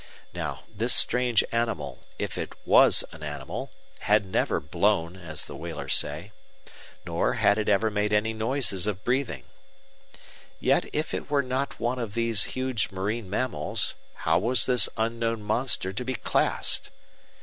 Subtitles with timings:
[0.33, 5.93] Now, this strange animal, if it was an animal, had never "blown" as the whalers
[5.95, 6.31] say;
[7.05, 9.43] nor had it ever made any noises of breathing.
[10.59, 15.43] Yet if it were not one of these huge marine mammals, how was this unknown
[15.43, 16.89] monster to be classed?